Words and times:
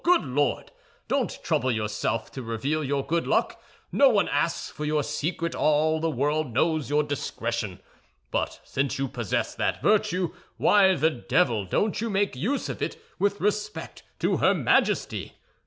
Oh, 0.03 0.17
good 0.17 0.25
Lord! 0.25 0.71
Don't 1.07 1.37
trouble 1.43 1.71
yourself 1.71 2.31
to 2.31 2.41
reveal 2.41 2.83
your 2.83 3.05
good 3.05 3.27
luck; 3.27 3.61
no 3.91 4.09
one 4.09 4.27
asks 4.29 4.67
for 4.71 4.83
your 4.83 5.03
secret—all 5.03 5.99
the 5.99 6.09
world 6.09 6.51
knows 6.55 6.89
your 6.89 7.03
discretion. 7.03 7.79
But 8.31 8.61
since 8.63 8.97
you 8.97 9.07
possess 9.07 9.53
that 9.53 9.79
virtue, 9.79 10.33
why 10.57 10.95
the 10.95 11.11
devil 11.11 11.65
don't 11.65 12.01
you 12.01 12.09
make 12.09 12.35
use 12.35 12.67
of 12.67 12.81
it 12.81 12.99
with 13.19 13.39
respect 13.39 14.01
to 14.21 14.37
her 14.37 14.55
Majesty? 14.55 15.33